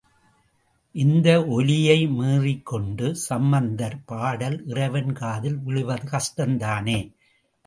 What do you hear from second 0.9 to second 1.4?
இந்த